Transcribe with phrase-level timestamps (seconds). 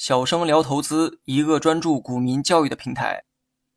[0.00, 3.24] 小生聊投资，一个专注股民教育的平台。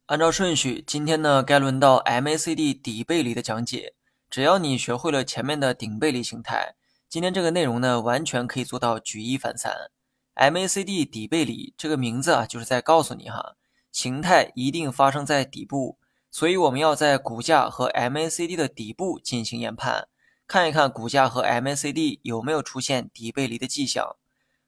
[0.06, 3.96] 按照顺序，今天呢该轮到 MACD 底背离的讲解。
[4.30, 6.76] 只要你学会了前面的顶背离形态，
[7.10, 9.92] 今天这个内容呢完全可以做到举一反三。
[10.36, 13.58] MACD 底背离这个名字啊，就是在告诉你哈，
[13.92, 15.98] 形态一定发生在底部，
[16.32, 20.08] 所以我们要在股价和 MACD 的底部进行研判。
[20.48, 24.16] 看一看股价和 MACD 有没有出现底背离的迹象。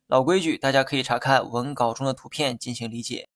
[0.07, 3.27] 老规矩，大家可以查看文稿中的图片进行理解。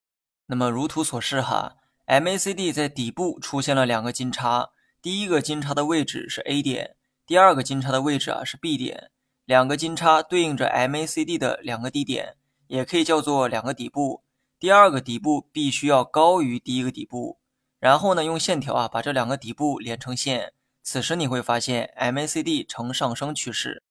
[0.46, 4.70] 那么如图所示哈，MACD 在底部出现了两个金叉，
[5.02, 9.10] 第一个金叉的位置是 A 点，第二个金叉的位置啊是 B 点。
[9.46, 12.36] 两个金叉对应着 MACD 的两个低点，
[12.68, 14.24] 也可以叫做两个底部。
[14.60, 17.40] 第二个底部必须要高于第一个底部。
[17.80, 20.54] 然后呢，用线条啊把这两个底部连成线。
[20.84, 23.82] 此时你会发现 MACD 呈上升趋势，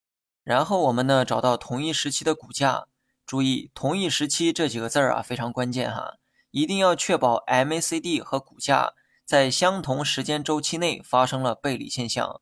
[0.49, 2.87] 然后我们呢找到同一时期的股价，
[3.27, 6.15] 注意同一时期这几个字儿啊非常关键哈，
[6.53, 8.95] 一定要确保 MACD 和股价
[9.27, 12.41] 在相同时间周期内发生了背离现象。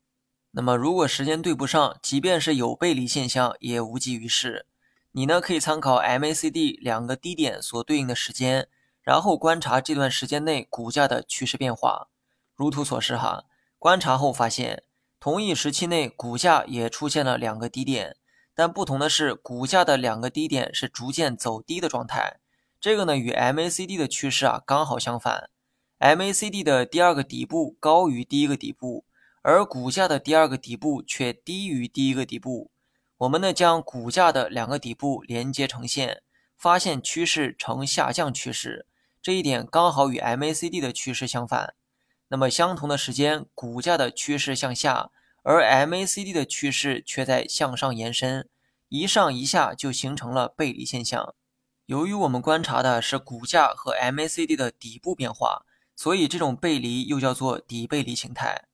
[0.53, 4.67] 那么如果时间对不上，即便是有背离现象也无济于事。
[5.11, 8.69] 你呢可以参考 MACD 两个低点所对应的时间，
[9.02, 12.06] 然后观察这段时间内股价的趋势变化，
[12.55, 13.42] 如图所示哈。
[13.80, 14.84] 观察后发现，
[15.27, 18.16] 同一时期内股价也出现了两个低点，
[18.55, 22.38] 但不同的是，股价的两个低点是逐渐走低的状态。
[22.80, 25.50] 这个呢与 MACD 的趋势啊刚好相反
[25.98, 29.05] ，MACD 的第二个底部高于第一个底部，
[29.42, 32.70] 而股价的第二个底部却低于第一个底部。
[33.16, 36.22] 我们呢将股价的两个底部连接成线，
[36.56, 38.86] 发现趋势呈下降趋势，
[39.20, 41.74] 这一点刚好与 MACD 的趋势相反。
[42.28, 45.11] 那么相同的时间，股价的趋势向下，
[45.48, 48.48] 而 MACD 的趋势却在向上延伸，
[48.89, 51.36] 一上一下就形成了背离现象。
[51.84, 58.64] 由于我们观察的是股价和 MACD 的底部变化，所以这种背离又叫做底背离形态。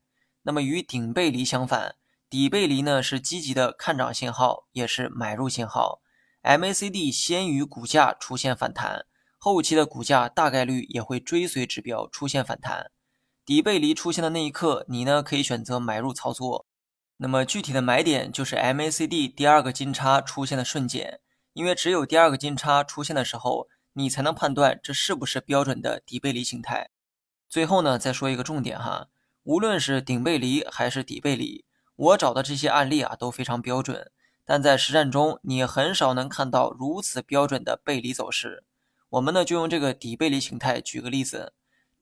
[0.44, 1.96] 那么与顶背离相反，
[2.30, 6.00] 底背离呢是积极的看涨信号，也是买入信号。
[6.42, 9.04] MACD 先于股价出现反弹，
[9.36, 12.90] 后期的股价大概率也会追随指标出现反弹。
[13.44, 16.66] 底背离出现的那一刻，你呢可以选择买入操作。
[17.16, 21.20] 那么具体的买点就是 MACD 第二个金叉出现的瞬间，
[21.52, 26.90] 因为只有第二个金叉出现的时候，你才能判断这是不是标准的底背离形态。
[27.48, 29.08] 最后呢，再说一个重点哈，
[29.42, 31.64] 无论是顶背离还是底背离，
[31.96, 34.12] 我找的这些案例啊都非常标准，
[34.44, 38.64] 但在实战中你很少能看到如此标准的背离走势。
[39.10, 41.52] 我们呢就用这个底背离形态举个例子。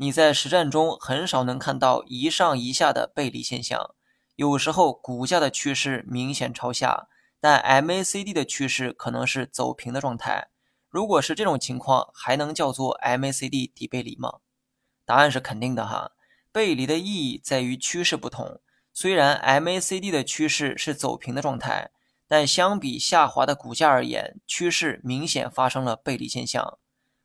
[0.00, 3.94] 你在实战中很少能看到一上一下的背离现象，
[4.34, 10.48] 有时候股价的趋势明显朝下，但 MACD 的趋势可能是走平的状态。
[10.88, 14.38] 如果是这种情况，还能叫做 MACD 底背离吗？
[15.04, 16.12] 答案是肯定的哈。
[16.50, 18.62] 背离的意义在于趋势不同。
[18.94, 21.90] 虽然 MACD 的趋势是走平的状态，
[22.26, 26.78] 但相比下滑的股价而言，趋势明显发生了背离现象。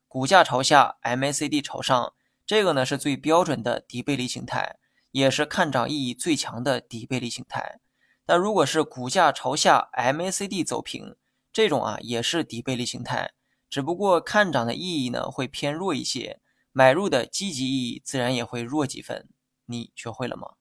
[0.09, 2.11] 股价朝下，MACD 朝上。
[2.45, 4.77] 这个呢是最标准的底背离形态，
[5.11, 7.79] 也是看涨意义最强的底背离形态。
[8.25, 11.15] 但如果是股价朝下，MACD 走平，
[11.51, 13.31] 这种啊也是底背离形态，
[13.69, 16.39] 只不过看涨的意义呢会偏弱一些，
[16.71, 19.27] 买入的积极意义自然也会弱几分。
[19.65, 20.53] 你学会了吗？